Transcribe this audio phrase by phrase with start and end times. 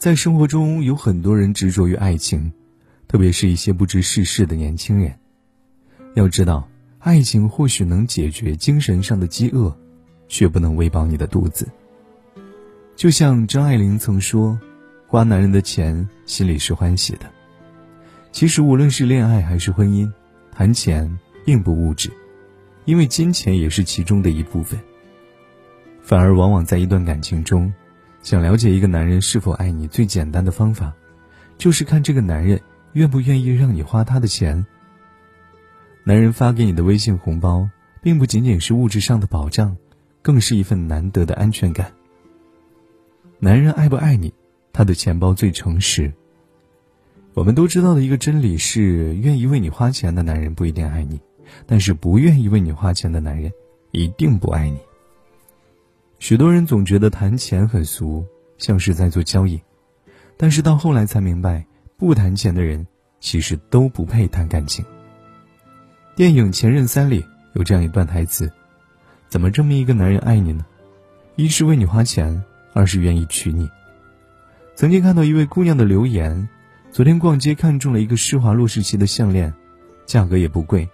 [0.00, 2.50] 在生活中，有很多人执着于爱情，
[3.06, 5.14] 特别是一些不知世事的年轻人。
[6.14, 6.66] 要知道，
[7.00, 9.78] 爱情或许能解决精神上的饥饿，
[10.26, 11.68] 却不能喂饱你的肚子。
[12.96, 14.58] 就像张爱玲曾说
[15.06, 17.30] ：“花男人的钱，心里是欢喜的。”
[18.32, 20.10] 其实，无论是恋爱还是婚姻，
[20.50, 21.14] 谈钱
[21.44, 22.10] 并不物质，
[22.86, 24.80] 因为金钱也是其中的一部分。
[26.00, 27.70] 反而，往往在一段感情中。
[28.22, 30.92] 想了解一个男人是否爱你，最简单的方法，
[31.56, 32.60] 就是看这个男人
[32.92, 34.64] 愿不愿意让你花他的钱。
[36.04, 37.68] 男人发给你的微信红包，
[38.02, 39.76] 并不仅仅是物质上的保障，
[40.22, 41.92] 更是一份难得的安全感。
[43.38, 44.32] 男人爱不爱你，
[44.72, 46.12] 他的钱包最诚实。
[47.32, 51.18] 我们都知道的一个真理是：愿意为你花钱的男人不一定爱你，
[51.64, 53.50] 但是不愿意为你花钱的男人，
[53.92, 54.78] 一定不爱你。
[56.20, 58.24] 许多人总觉得谈钱很俗，
[58.58, 59.58] 像是在做交易，
[60.36, 61.64] 但是到后来才明白，
[61.96, 62.86] 不谈钱的人
[63.20, 64.84] 其实都不配谈感情。
[66.14, 68.52] 电影《前任三》里有这样一段台词
[69.30, 70.64] ：“怎么证明一个男人爱你呢？
[71.36, 73.68] 一是为你花钱，二是愿意娶你。”
[74.76, 76.50] 曾经看到一位姑娘的留言
[76.92, 79.54] ：“昨天逛街看中了一个施华洛世奇的项链，
[80.04, 80.86] 价格也不贵，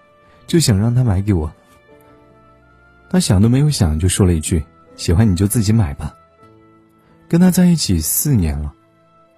[0.46, 1.52] 就想让他买给我。”
[3.10, 4.64] 她想都没有想就说了一句。
[4.96, 6.14] 喜欢你就自己买吧。
[7.28, 8.72] 跟他在一起四年了，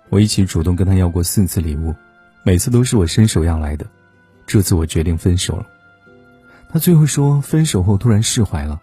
[0.08, 1.94] 我一起主动跟他要过四次礼物，
[2.42, 3.86] 每次都是我伸手要来的。
[4.46, 5.66] 这次我决定分手了。
[6.70, 8.80] 他最后说，分手后突然释怀了，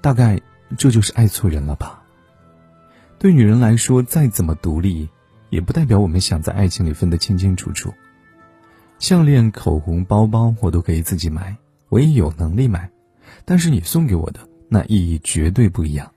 [0.00, 0.40] 大概
[0.76, 2.02] 这就是爱错人了吧。
[3.18, 5.08] 对女人来说，再怎么独立，
[5.48, 7.92] 也不代表我们想在爱情里分得清清楚楚。
[8.98, 11.56] 项链、口红、包包，我都可以自己买，
[11.88, 12.90] 我也有能力买，
[13.44, 14.40] 但是你送给我的。
[14.72, 16.10] 那意义绝对不一样。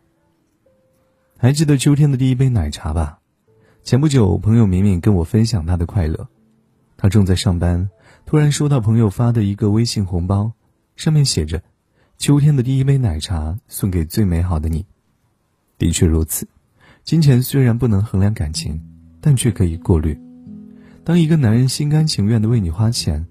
[1.38, 3.20] 还记得秋天的第一杯奶茶吧？
[3.84, 6.30] 前不久，朋友明明跟我分享他的快乐。
[6.95, 7.89] 他正在上班，
[8.26, 10.53] 突然收到朋友发的一个微信红包，
[10.95, 11.61] 上面写着
[12.17, 14.86] ：“秋天的第一杯奶茶送给最美好的你。”
[15.77, 16.48] 的确如此，
[17.04, 18.82] 金钱虽然不能衡量感情，
[19.20, 20.17] 但却可以过滤。
[21.04, 23.27] 当一个男人心甘情愿的为你花钱，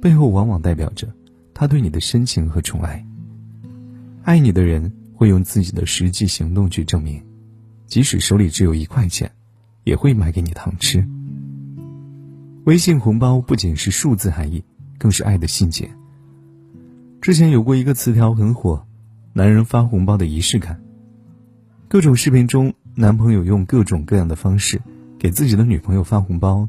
[0.00, 1.12] 背后往往代表着
[1.52, 3.04] 他对你的深情和宠爱。
[4.28, 7.24] 爱你的人会用自己的实际行动去证明，
[7.86, 9.32] 即使手里只有一块钱，
[9.84, 11.02] 也会买给你糖吃。
[12.64, 14.62] 微信红包不仅是数字含义，
[14.98, 15.88] 更是爱的信件。
[17.22, 18.86] 之前有过一个词条很火，
[19.32, 20.78] 男人发红包的仪式感。
[21.88, 24.78] 各种视频中，男朋友用各种各样的方式
[25.18, 26.68] 给自己的女朋友发红包，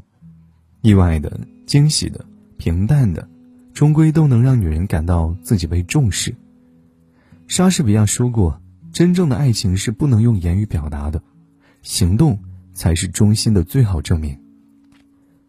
[0.80, 2.24] 意外的、惊喜的、
[2.56, 3.28] 平淡的，
[3.74, 6.34] 终归都能让女人感到自己被重视。
[7.50, 8.62] 莎士比亚说过
[8.94, 11.20] ：“真正的爱情是不能用言语表达的，
[11.82, 12.38] 行动
[12.72, 14.38] 才是忠心的最好证明。”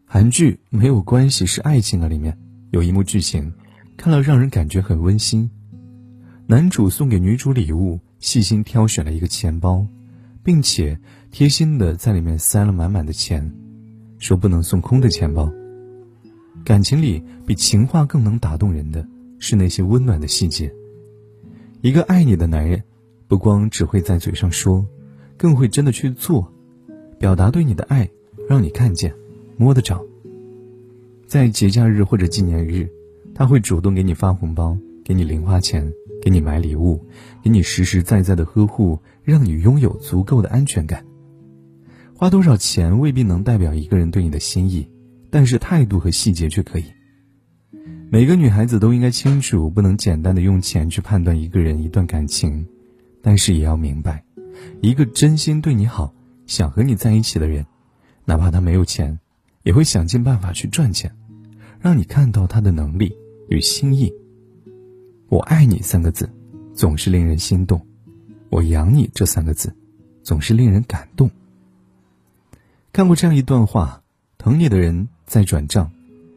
[0.03, 2.35] 韩剧《没有关系是爱情》啊，里面
[2.71, 3.53] 有一幕剧情，
[3.97, 5.47] 看了让人感觉很温馨。
[6.47, 9.85] 男主送给女主礼物，细心挑选了一个钱包，
[10.41, 13.53] 并且贴心的在里面塞了满满的钱，
[14.17, 15.53] 说不能送空的钱包。
[16.65, 19.07] 感情里比情话更能打动人的
[19.37, 20.73] 是那些温暖的细节。
[21.81, 22.83] 一个爱你的男人，
[23.27, 24.85] 不光只会在嘴上说，
[25.35, 26.53] 更会真的去做，
[27.17, 28.07] 表达对你的爱，
[28.47, 29.11] 让你看见、
[29.57, 29.99] 摸得着。
[31.25, 32.87] 在节假日或者纪念日，
[33.33, 37.03] 他会主动给你发红包，给你零花钱，给你买礼物，
[37.41, 41.03] 给你实实在在的呵护，让你拥有足够的安全感。
[42.13, 44.87] 花多少钱未必能代表一个人对你的心意，
[45.31, 46.85] 但是态度和细节却可以。
[48.13, 52.67] 每个女孩子都应该清楚，不能简单的用钱去判断一个人、一段感情，
[53.21, 54.25] 但是也要明白，
[54.81, 56.13] 一个真心对你好、
[56.45, 57.65] 想和你在一起的人，
[58.25, 59.17] 哪怕他没有钱，
[59.63, 61.15] 也会想尽办法去赚钱，
[61.79, 63.15] 让你看到他的能力
[63.47, 64.11] 与心意。
[65.29, 66.29] 我爱你三个字，
[66.73, 67.79] 总是令人心动；
[68.49, 69.73] 我养你这三个字，
[70.21, 71.31] 总是令人感动。
[72.91, 74.03] 看过这样一段话：
[74.37, 75.89] 疼你的人在转账，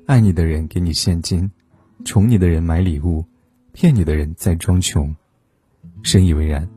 [0.06, 1.50] 爱你的人给你现金。
[2.04, 3.24] 宠你的人买礼物，
[3.72, 5.14] 骗你的人在装穷，
[6.02, 6.68] 深以为然。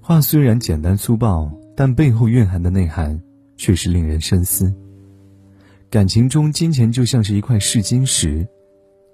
[0.00, 3.20] 话虽然简单粗暴，但背后蕴含的内涵
[3.56, 4.72] 却是令人深思。
[5.88, 8.46] 感情中，金钱就像是一块试金石，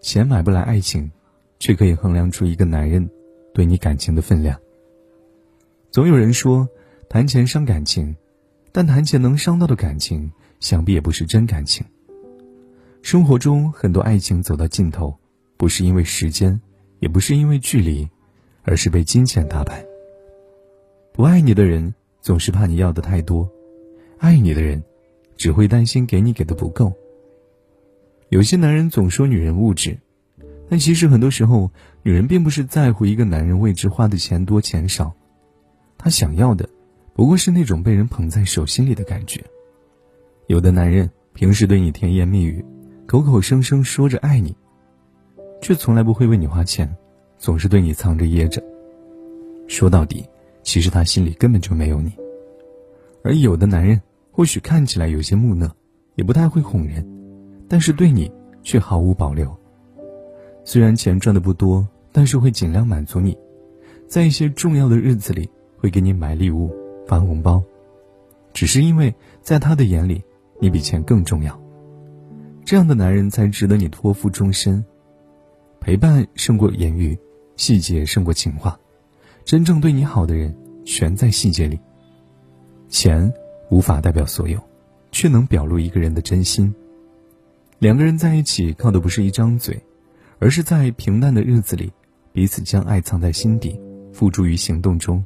[0.01, 1.11] 钱买不来爱情，
[1.59, 3.09] 却可以衡量出一个男人
[3.55, 4.59] 对你感情的分量。
[5.91, 6.69] 总有人说，
[7.09, 8.17] 谈钱伤感情，
[8.73, 11.87] 但谈钱能伤到的感情，想必也不是真感情。
[13.01, 15.17] 生活中很多爱情走到尽头。
[15.63, 16.61] 不是因为时间，
[16.99, 18.09] 也不是因为距离，
[18.65, 19.87] 而是被金钱打败。
[21.13, 23.49] 不爱你的人总是怕你要的太多，
[24.19, 24.83] 爱你的人
[25.37, 26.93] 只会担心给你给的不够。
[28.31, 29.97] 有些男人总说女人物质，
[30.69, 31.71] 但其实很多时候，
[32.03, 35.15] 女人并不是在乎一个男人为之花的钱多钱少，
[35.97, 36.69] 她想要的，
[37.15, 39.41] 不过是那种被人捧在手心里的感觉。
[40.49, 42.65] 有的男人平时对你甜言蜜语，
[43.07, 44.57] 口口声声说着爱你，
[45.63, 46.93] 却从来不会为你花钱，
[47.39, 48.61] 总是对你藏着掖着。
[49.69, 50.29] 说到底，
[50.65, 52.13] 其实他心里根本就没有你。
[53.23, 53.99] 而有的男人
[54.33, 55.71] 或许看起来有些木讷，
[56.17, 57.07] 也不太会哄人，
[57.69, 58.31] 但是对你
[58.65, 59.57] 却毫无保留。
[60.65, 63.39] 虽然钱赚的不多，但是会尽量满足你，
[64.09, 65.49] 在一些重要的日子里
[65.79, 66.75] 会给你买礼物、
[67.07, 67.63] 发红包，
[68.53, 70.21] 只是因为在他的眼里，
[70.61, 71.57] 你比钱更重要。
[72.65, 74.85] 这样的男人才值得你托付终身。
[75.83, 77.19] 陪伴胜过言语，
[77.57, 78.79] 细节胜过情话。
[79.45, 81.77] 真正对你好的人，全在细节里。
[82.89, 83.31] 钱
[83.69, 84.61] 无法代表所有，
[85.11, 86.73] 却能表露一个人的真心。
[87.81, 89.77] 两个人在一起，靠的不是一张嘴，
[90.39, 91.93] 而是在平淡的日子里，
[92.33, 93.77] 彼此将爱藏在心底，
[94.13, 95.23] 付诸于行动中。